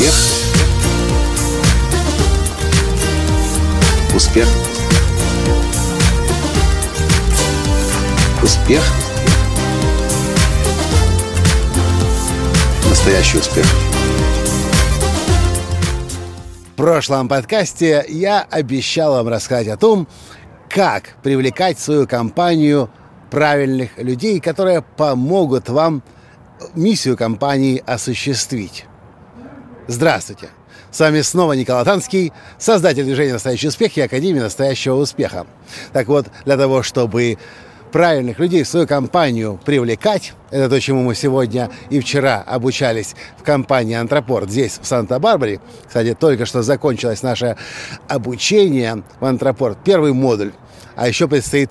Успех. 0.00 0.14
Успех. 4.14 4.48
Успех. 8.42 8.82
Настоящий 12.88 13.38
успех. 13.38 13.66
В 16.64 16.76
прошлом 16.76 17.28
подкасте 17.28 18.02
я 18.08 18.46
обещал 18.50 19.12
вам 19.12 19.28
рассказать 19.28 19.68
о 19.68 19.76
том, 19.76 20.08
как 20.70 21.16
привлекать 21.22 21.76
в 21.76 21.82
свою 21.82 22.06
компанию 22.06 22.88
правильных 23.30 23.98
людей, 23.98 24.40
которые 24.40 24.80
помогут 24.80 25.68
вам 25.68 26.02
миссию 26.74 27.18
компании 27.18 27.82
осуществить. 27.86 28.86
Здравствуйте! 29.90 30.50
С 30.92 31.00
вами 31.00 31.20
снова 31.20 31.54
Николай 31.54 31.84
Танский, 31.84 32.32
создатель 32.58 33.02
движения 33.02 33.32
«Настоящий 33.32 33.66
успех» 33.66 33.96
и 33.96 34.00
Академии 34.00 34.38
«Настоящего 34.38 34.94
успеха». 34.94 35.48
Так 35.92 36.06
вот, 36.06 36.28
для 36.44 36.56
того, 36.56 36.84
чтобы 36.84 37.38
правильных 37.90 38.38
людей 38.38 38.62
в 38.62 38.68
свою 38.68 38.86
компанию 38.86 39.58
привлекать. 39.64 40.34
Это 40.52 40.68
то, 40.68 40.80
чему 40.80 41.02
мы 41.02 41.16
сегодня 41.16 41.70
и 41.90 41.98
вчера 41.98 42.40
обучались 42.46 43.16
в 43.36 43.42
компании 43.42 43.96
«Антропорт» 43.96 44.48
здесь, 44.48 44.78
в 44.80 44.86
Санта-Барбаре. 44.86 45.60
Кстати, 45.88 46.14
только 46.14 46.46
что 46.46 46.62
закончилось 46.62 47.24
наше 47.24 47.56
обучение 48.06 49.02
в 49.18 49.24
«Антропорт». 49.24 49.78
Первый 49.82 50.12
модуль. 50.12 50.52
А 50.94 51.08
еще 51.08 51.26
предстоит 51.26 51.70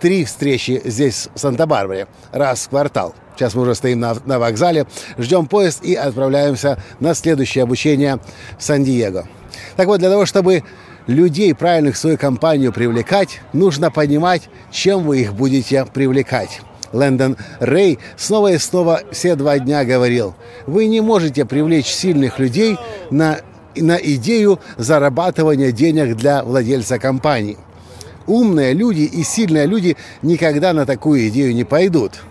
три 0.00 0.24
встречи 0.24 0.80
здесь, 0.84 1.28
в 1.34 1.38
Санта-Барбаре, 1.38 2.06
раз 2.32 2.66
в 2.66 2.70
квартал. 2.70 3.14
Сейчас 3.36 3.54
мы 3.54 3.62
уже 3.62 3.74
стоим 3.74 4.00
на, 4.00 4.16
на 4.24 4.38
вокзале, 4.38 4.86
ждем 5.18 5.46
поезд 5.46 5.84
и 5.84 5.94
отправляемся 5.94 6.78
на 7.00 7.14
следующее 7.14 7.64
обучение 7.64 8.18
в 8.58 8.62
Сан-Диего. 8.62 9.28
Так 9.76 9.86
вот, 9.86 9.98
для 9.98 10.08
того, 10.08 10.24
чтобы 10.24 10.64
людей 11.06 11.54
правильных 11.54 11.96
в 11.96 11.98
свою 11.98 12.16
компанию 12.16 12.72
привлекать, 12.72 13.40
нужно 13.52 13.90
понимать, 13.90 14.48
чем 14.70 15.04
вы 15.04 15.20
их 15.20 15.34
будете 15.34 15.84
привлекать. 15.84 16.60
Лэндон 16.92 17.36
Рэй 17.60 17.98
снова 18.16 18.52
и 18.52 18.58
снова 18.58 19.02
все 19.12 19.34
два 19.34 19.58
дня 19.58 19.84
говорил, 19.84 20.34
вы 20.66 20.86
не 20.86 21.00
можете 21.00 21.44
привлечь 21.44 21.86
сильных 21.86 22.38
людей 22.38 22.78
на, 23.10 23.38
на 23.76 23.96
идею 23.96 24.60
зарабатывания 24.76 25.72
денег 25.72 26.16
для 26.16 26.42
владельца 26.42 26.98
компании. 26.98 27.58
Умные 28.26 28.72
люди 28.72 29.02
и 29.02 29.22
сильные 29.22 29.66
люди 29.66 29.96
никогда 30.22 30.72
на 30.72 30.86
такую 30.86 31.28
идею 31.28 31.54
не 31.54 31.64
пойдут. 31.64 32.22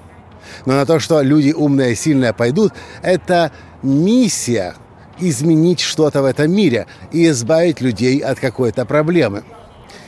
Но 0.65 0.73
на 0.73 0.85
то, 0.85 0.99
что 0.99 1.21
люди 1.21 1.51
умные 1.51 1.93
и 1.93 1.95
сильные 1.95 2.33
пойдут, 2.33 2.73
это 3.01 3.51
миссия 3.81 4.75
изменить 5.19 5.79
что-то 5.79 6.21
в 6.21 6.25
этом 6.25 6.51
мире 6.51 6.87
и 7.11 7.27
избавить 7.29 7.81
людей 7.81 8.19
от 8.19 8.39
какой-то 8.39 8.85
проблемы. 8.85 9.43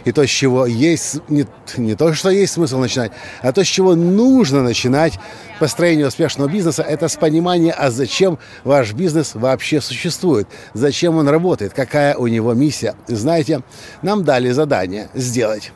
И 0.07 0.13
то, 0.13 0.25
с 0.25 0.29
чего 0.29 0.65
есть, 0.65 1.19
не, 1.27 1.45
не 1.75 1.95
то, 1.95 2.13
что 2.13 2.29
есть 2.29 2.53
смысл 2.53 2.77
начинать, 2.77 3.11
а 3.41 3.51
то, 3.51 3.61
с 3.65 3.67
чего 3.67 3.93
нужно 3.93 4.63
начинать 4.63 5.19
построение 5.59 6.07
успешного 6.07 6.47
бизнеса, 6.47 6.81
это 6.81 7.09
с 7.09 7.17
понимания, 7.17 7.73
а 7.73 7.91
зачем 7.91 8.39
ваш 8.63 8.93
бизнес 8.93 9.35
вообще 9.35 9.81
существует, 9.81 10.47
зачем 10.73 11.17
он 11.17 11.27
работает, 11.27 11.73
какая 11.73 12.15
у 12.15 12.27
него 12.27 12.53
миссия. 12.53 12.95
И 13.09 13.15
знаете, 13.15 13.63
нам 14.01 14.23
дали 14.23 14.49
задание 14.51 15.09
сделать. 15.13 15.73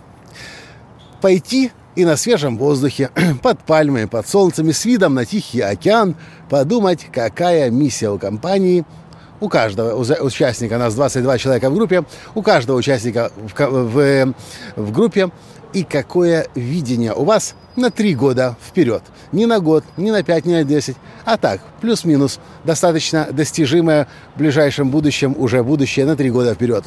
Пойти 1.19 1.73
и 1.97 2.05
на 2.05 2.15
свежем 2.15 2.57
воздухе, 2.57 3.09
под 3.43 3.59
пальмами, 3.59 4.05
под 4.05 4.29
солнцами, 4.29 4.71
с 4.71 4.85
видом 4.85 5.13
на 5.13 5.25
Тихий 5.25 5.59
океан, 5.59 6.15
подумать, 6.49 7.05
какая 7.11 7.69
миссия 7.69 8.09
у 8.09 8.17
компании– 8.17 8.85
у 9.41 9.49
каждого 9.49 9.95
участника, 9.95 10.77
нас 10.77 10.93
22 10.95 11.37
человека 11.39 11.69
в 11.69 11.73
группе, 11.73 12.05
у 12.35 12.41
каждого 12.41 12.77
участника 12.77 13.31
в, 13.35 13.59
в, 13.59 14.33
в 14.75 14.91
группе 14.91 15.29
и 15.73 15.83
какое 15.83 16.47
видение 16.53 17.13
у 17.13 17.23
вас 17.23 17.55
на 17.75 17.89
три 17.89 18.13
года 18.13 18.55
вперед. 18.65 19.01
Не 19.31 19.45
на 19.47 19.59
год, 19.59 19.83
не 19.97 20.11
на 20.11 20.23
пять, 20.23 20.45
не 20.45 20.53
на 20.53 20.63
десять, 20.63 20.97
а 21.25 21.37
так, 21.37 21.61
плюс-минус, 21.81 22.39
достаточно 22.63 23.29
достижимое 23.31 24.07
в 24.35 24.39
ближайшем 24.39 24.89
будущем, 24.89 25.35
уже 25.37 25.63
будущее 25.63 26.05
на 26.05 26.15
три 26.15 26.29
года 26.29 26.53
вперед. 26.53 26.83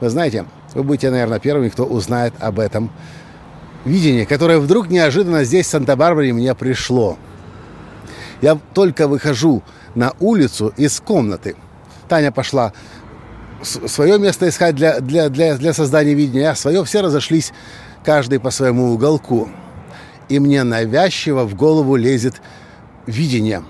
Вы 0.00 0.10
знаете, 0.10 0.44
вы 0.74 0.82
будете, 0.82 1.10
наверное, 1.10 1.38
первыми, 1.38 1.70
кто 1.70 1.84
узнает 1.84 2.34
об 2.40 2.58
этом 2.58 2.90
видении, 3.84 4.24
которое 4.24 4.58
вдруг 4.58 4.90
неожиданно 4.90 5.44
здесь, 5.44 5.66
в 5.66 5.70
Санта-Барбаре, 5.70 6.32
мне 6.32 6.54
пришло. 6.54 7.16
Я 8.42 8.58
только 8.74 9.08
выхожу 9.08 9.62
на 9.94 10.12
улицу 10.18 10.74
из 10.76 11.00
комнаты– 11.00 11.56
Таня 12.08 12.32
пошла 12.32 12.72
свое 13.62 14.18
место 14.18 14.48
искать 14.48 14.74
для, 14.74 15.00
для, 15.00 15.28
для, 15.28 15.56
для 15.56 15.72
создания 15.72 16.14
видения, 16.14 16.50
а 16.50 16.54
свое 16.54 16.84
все 16.84 17.00
разошлись, 17.00 17.52
каждый 18.04 18.40
по 18.40 18.50
своему 18.50 18.92
уголку. 18.92 19.48
И 20.28 20.38
мне 20.38 20.62
навязчиво 20.64 21.44
в 21.44 21.54
голову 21.54 21.96
лезет 21.96 22.40
видение. 23.06 23.62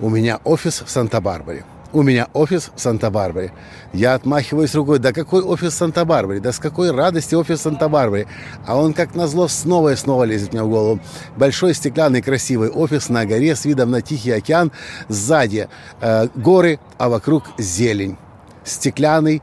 У 0.00 0.08
меня 0.08 0.40
офис 0.44 0.82
в 0.84 0.90
Санта-Барбаре. 0.90 1.64
У 1.92 2.02
меня 2.02 2.28
офис 2.34 2.70
в 2.74 2.80
Санта-Барбаре. 2.80 3.52
Я 3.92 4.14
отмахиваюсь 4.14 4.74
рукой. 4.76 5.00
Да 5.00 5.12
какой 5.12 5.42
офис 5.42 5.72
в 5.72 5.76
Санта-Барбаре? 5.76 6.38
Да 6.38 6.52
с 6.52 6.60
какой 6.60 6.92
радости 6.92 7.34
офис 7.34 7.58
в 7.58 7.62
Санта-Барбаре? 7.62 8.28
А 8.64 8.76
он, 8.76 8.92
как 8.92 9.16
назло, 9.16 9.48
снова 9.48 9.92
и 9.92 9.96
снова 9.96 10.22
лезет 10.22 10.52
мне 10.52 10.62
в 10.62 10.68
голову. 10.68 11.00
Большой 11.36 11.74
стеклянный 11.74 12.22
красивый 12.22 12.70
офис 12.70 13.08
на 13.08 13.26
горе 13.26 13.56
с 13.56 13.64
видом 13.64 13.90
на 13.90 14.02
Тихий 14.02 14.30
океан. 14.30 14.70
Сзади 15.08 15.68
э, 16.00 16.28
горы, 16.36 16.78
а 16.96 17.08
вокруг 17.08 17.44
зелень. 17.58 18.16
Стеклянный, 18.62 19.42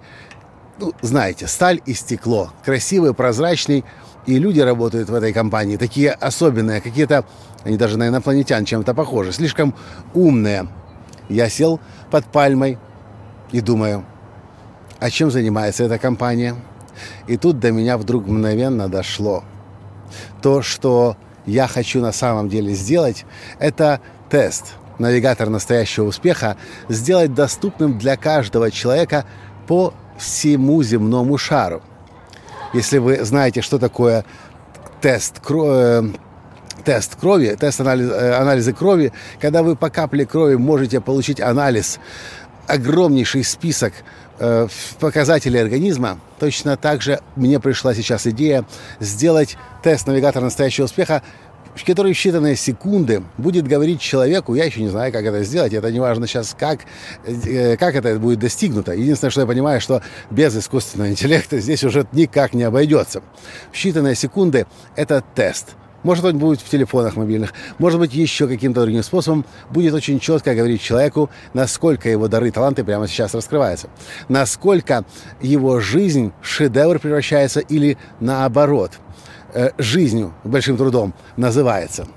ну, 0.79 0.93
знаете, 1.01 1.47
сталь 1.47 1.81
и 1.85 1.93
стекло. 1.93 2.53
Красивый, 2.63 3.13
прозрачный. 3.13 3.83
И 4.25 4.39
люди 4.39 4.61
работают 4.61 5.09
в 5.09 5.13
этой 5.13 5.33
компании. 5.33 5.75
Такие 5.75 6.11
особенные, 6.11 6.79
какие-то, 6.79 7.25
они 7.65 7.75
даже 7.75 7.97
на 7.97 8.07
инопланетян 8.07 8.63
чем-то 8.63 8.93
похожи. 8.93 9.33
Слишком 9.33 9.75
умные. 10.13 10.67
Я 11.29 11.49
сел 11.49 11.79
под 12.09 12.25
пальмой 12.25 12.77
и 13.51 13.61
думаю, 13.61 14.05
а 14.99 15.09
чем 15.09 15.31
занимается 15.31 15.83
эта 15.83 15.97
компания? 15.99 16.55
И 17.27 17.37
тут 17.37 17.59
до 17.59 17.71
меня 17.71 17.97
вдруг 17.97 18.25
мгновенно 18.27 18.89
дошло. 18.89 19.43
То, 20.41 20.61
что 20.61 21.15
я 21.45 21.67
хочу 21.67 22.01
на 22.01 22.11
самом 22.11 22.49
деле 22.49 22.73
сделать, 22.73 23.25
это 23.59 24.01
тест, 24.29 24.75
навигатор 24.99 25.49
настоящего 25.49 26.05
успеха, 26.05 26.57
сделать 26.89 27.33
доступным 27.33 27.97
для 27.97 28.17
каждого 28.17 28.71
человека 28.71 29.25
по 29.67 29.93
всему 30.17 30.81
земному 30.81 31.37
шару. 31.37 31.83
Если 32.73 32.97
вы 32.97 33.23
знаете, 33.23 33.61
что 33.61 33.77
такое 33.77 34.25
тест 35.01 35.39
э, 35.49 36.03
тест 36.87 37.15
крови, 37.15 37.57
тест 37.59 37.81
анализ, 37.81 38.09
э, 38.09 38.31
анализа 38.39 38.71
крови, 38.71 39.11
когда 39.41 39.61
вы 39.61 39.75
по 39.75 39.89
капле 39.89 40.25
крови 40.25 40.55
можете 40.55 41.01
получить 41.01 41.41
анализ, 41.41 41.99
огромнейший 42.65 43.43
список 43.43 43.91
э, 44.39 44.69
показателей 44.97 45.59
организма, 45.59 46.17
точно 46.39 46.77
так 46.77 47.01
же 47.01 47.19
мне 47.35 47.59
пришла 47.59 47.93
сейчас 47.93 48.25
идея 48.27 48.63
сделать 49.01 49.57
тест 49.83 50.07
навигатора 50.07 50.45
настоящего 50.45 50.85
успеха, 50.85 51.23
который 51.85 52.13
в 52.13 52.15
считанные 52.15 52.55
секунды 52.55 53.21
будет 53.37 53.67
говорить 53.67 53.99
человеку, 53.99 54.55
я 54.55 54.63
еще 54.63 54.81
не 54.81 54.87
знаю, 54.87 55.11
как 55.11 55.25
это 55.25 55.43
сделать, 55.43 55.73
это 55.73 55.91
не 55.91 55.99
важно 55.99 56.25
сейчас, 56.25 56.55
как, 56.57 56.79
э, 57.25 57.75
как 57.75 57.95
это 57.95 58.17
будет 58.17 58.39
достигнуто. 58.39 58.93
Единственное, 58.93 59.31
что 59.31 59.41
я 59.41 59.47
понимаю, 59.47 59.81
что 59.81 60.01
без 60.31 60.55
искусственного 60.55 61.09
интеллекта 61.09 61.59
здесь 61.59 61.83
уже 61.83 62.07
никак 62.13 62.53
не 62.53 62.63
обойдется. 62.63 63.21
В 63.73 63.75
считанные 63.75 64.15
секунды 64.15 64.67
это 64.95 65.21
тест– 65.35 65.71
может 66.07 66.23
быть, 66.23 66.35
будет 66.35 66.61
в 66.61 66.69
телефонах 66.69 67.17
мобильных, 67.17 67.53
может 67.79 67.99
быть, 67.99 68.13
еще 68.13 68.47
каким-то 68.47 68.83
другим 68.83 69.03
способом 69.03 69.45
будет 69.69 69.93
очень 69.93 70.21
четко 70.21 70.55
говорить 70.55 70.81
человеку, 70.81 71.29
насколько 71.53 72.07
его 72.07 72.29
дары, 72.29 72.49
таланты 72.49 72.85
прямо 72.85 73.09
сейчас 73.09 73.33
раскрываются, 73.33 73.89
насколько 74.29 75.03
его 75.41 75.81
жизнь 75.81 76.31
в 76.41 76.47
шедевр 76.47 76.99
превращается 76.99 77.59
или 77.59 77.97
наоборот, 78.21 78.93
э, 79.53 79.71
жизнью, 79.77 80.33
большим 80.45 80.77
трудом 80.77 81.13
называется. 81.35 82.07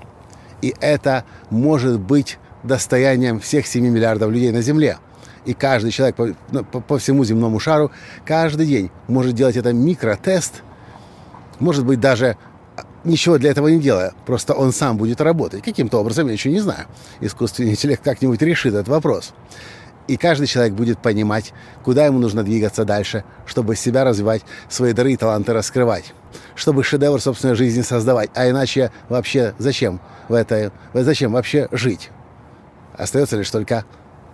И 0.61 0.73
это 0.79 1.25
может 1.49 1.99
быть 1.99 2.39
достоянием 2.63 3.41
всех 3.41 3.67
7 3.67 3.85
миллиардов 3.85 4.31
людей 4.31 4.53
на 4.53 4.61
Земле. 4.61 4.99
И 5.43 5.53
каждый 5.53 5.91
человек 5.91 6.15
по, 6.15 6.29
ну, 6.51 6.63
по, 6.63 6.79
по 6.79 6.97
всему 6.97 7.25
земному 7.25 7.59
шару 7.59 7.91
каждый 8.23 8.67
день 8.67 8.89
может 9.09 9.33
делать 9.33 9.57
это 9.57 9.73
микротест, 9.73 10.63
может 11.59 11.85
быть, 11.85 11.99
даже 11.99 12.37
ничего 13.03 13.37
для 13.37 13.51
этого 13.51 13.67
не 13.67 13.79
делая. 13.79 14.13
Просто 14.25 14.53
он 14.53 14.71
сам 14.71 14.97
будет 14.97 15.21
работать. 15.21 15.63
Каким-то 15.63 15.99
образом, 15.99 16.27
я 16.27 16.33
еще 16.33 16.49
не 16.49 16.59
знаю. 16.59 16.85
Искусственный 17.19 17.71
интеллект 17.71 18.03
как-нибудь 18.03 18.41
решит 18.41 18.73
этот 18.73 18.87
вопрос. 18.87 19.33
И 20.07 20.17
каждый 20.17 20.47
человек 20.47 20.73
будет 20.73 20.99
понимать, 20.99 21.53
куда 21.83 22.05
ему 22.05 22.19
нужно 22.19 22.43
двигаться 22.43 22.85
дальше, 22.85 23.23
чтобы 23.45 23.75
себя 23.75 24.03
развивать, 24.03 24.41
свои 24.67 24.93
дары 24.93 25.13
и 25.13 25.17
таланты 25.17 25.53
раскрывать, 25.53 26.13
чтобы 26.55 26.83
шедевр 26.83 27.21
собственной 27.21 27.55
жизни 27.55 27.81
создавать. 27.81 28.29
А 28.33 28.49
иначе 28.49 28.91
вообще 29.09 29.53
зачем 29.57 30.01
в 30.27 30.33
это, 30.33 30.71
зачем 30.93 31.33
вообще 31.33 31.67
жить? 31.71 32.09
Остается 32.93 33.37
лишь 33.37 33.49
только 33.49 33.85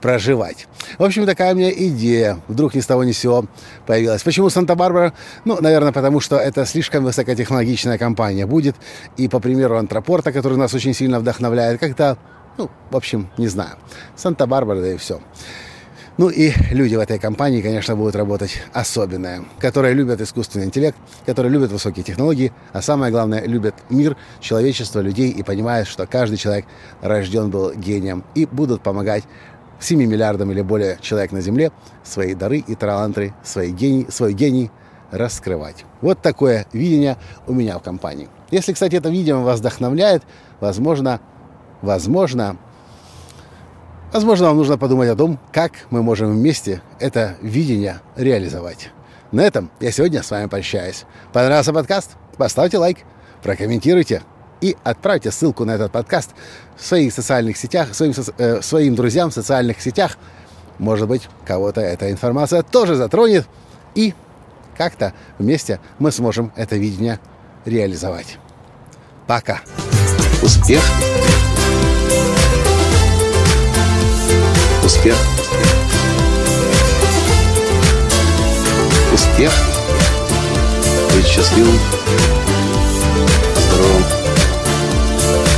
проживать. 0.07 0.67
В 0.97 1.03
общем, 1.03 1.25
такая 1.25 1.53
у 1.53 1.57
меня 1.57 1.69
идея. 1.69 2.39
Вдруг 2.47 2.75
ни 2.75 2.79
с 2.79 2.85
того 2.85 3.03
ни 3.03 3.11
с 3.11 3.17
сего 3.17 3.45
появилась. 3.85 4.23
Почему 4.23 4.49
Санта-Барбара? 4.49 5.11
Ну, 5.43 5.57
наверное, 5.59 5.91
потому 5.91 6.21
что 6.21 6.37
это 6.37 6.65
слишком 6.65 7.03
высокотехнологичная 7.03 7.97
компания 7.97 8.45
будет. 8.45 8.77
И 9.17 9.27
по 9.27 9.41
примеру 9.41 9.75
Антропорта, 9.75 10.31
который 10.31 10.57
нас 10.57 10.73
очень 10.73 10.93
сильно 10.93 11.19
вдохновляет, 11.19 11.81
как-то, 11.81 12.17
ну, 12.57 12.69
в 12.89 12.95
общем, 12.95 13.27
не 13.37 13.49
знаю. 13.49 13.75
Санта-Барбара, 14.15 14.79
да 14.79 14.93
и 14.93 14.95
все. 14.95 15.19
Ну 16.17 16.29
и 16.29 16.51
люди 16.71 16.95
в 16.95 16.99
этой 16.99 17.19
компании, 17.19 17.61
конечно, 17.61 17.97
будут 17.97 18.15
работать 18.15 18.61
особенные, 18.73 19.43
которые 19.59 19.93
любят 19.93 20.21
искусственный 20.21 20.65
интеллект, 20.65 20.97
которые 21.25 21.51
любят 21.51 21.71
высокие 21.71 22.03
технологии, 22.03 22.53
а 22.73 22.81
самое 22.81 23.11
главное, 23.11 23.45
любят 23.45 23.75
мир, 23.89 24.15
человечество, 24.39 25.01
людей 25.01 25.29
и 25.29 25.43
понимают, 25.43 25.87
что 25.87 26.07
каждый 26.07 26.37
человек 26.37 26.65
рожден 27.01 27.51
был 27.51 27.71
гением 27.73 28.23
и 28.33 28.47
будут 28.47 28.81
помогать 28.81 29.25
7 29.79 29.99
миллиардам 29.99 30.51
или 30.51 30.61
более 30.61 30.97
человек 31.01 31.31
на 31.31 31.41
Земле 31.41 31.71
свои 32.03 32.33
дары 32.33 32.57
и 32.59 32.75
таланты, 32.75 33.33
свои 33.43 33.71
гений, 33.71 34.07
свой 34.09 34.33
гений 34.33 34.71
раскрывать. 35.11 35.85
Вот 36.01 36.21
такое 36.21 36.65
видение 36.73 37.17
у 37.47 37.53
меня 37.53 37.77
в 37.79 37.83
компании. 37.83 38.29
Если, 38.51 38.73
кстати, 38.73 38.95
это 38.95 39.09
видео 39.09 39.41
вас 39.41 39.59
вдохновляет, 39.59 40.23
возможно, 40.59 41.19
возможно, 41.81 42.57
возможно, 44.13 44.47
вам 44.47 44.57
нужно 44.57 44.77
подумать 44.77 45.09
о 45.09 45.15
том, 45.15 45.39
как 45.51 45.73
мы 45.89 46.01
можем 46.03 46.31
вместе 46.31 46.81
это 46.99 47.35
видение 47.41 48.01
реализовать. 48.15 48.91
На 49.31 49.41
этом 49.41 49.69
я 49.79 49.91
сегодня 49.91 50.23
с 50.23 50.31
вами 50.31 50.47
прощаюсь. 50.47 51.05
Понравился 51.33 51.73
подкаст? 51.73 52.11
Поставьте 52.37 52.77
лайк, 52.77 52.99
прокомментируйте 53.43 54.23
и 54.61 54.75
отправьте 54.83 55.31
ссылку 55.31 55.65
на 55.65 55.71
этот 55.71 55.91
подкаст 55.91 56.31
в 56.75 56.85
своих 56.85 57.13
социальных 57.13 57.57
сетях, 57.57 57.93
своим, 57.93 58.13
э, 58.37 58.61
своим 58.61 58.95
друзьям 58.95 59.29
в 59.29 59.33
социальных 59.33 59.81
сетях. 59.81 60.17
Может 60.79 61.07
быть, 61.07 61.27
кого-то 61.45 61.81
эта 61.81 62.11
информация 62.11 62.61
тоже 62.63 62.95
затронет, 62.95 63.47
и 63.95 64.13
как-то 64.77 65.13
вместе 65.39 65.79
мы 65.99 66.11
сможем 66.11 66.51
это 66.55 66.75
видение 66.75 67.19
реализовать. 67.65 68.37
Пока. 69.25 69.61
Успех. 70.41 70.83
Успех. 74.83 75.15
Успех. 79.13 79.51
Быть 81.13 81.25
счастливым, 81.25 81.79
здоровым 83.55 84.16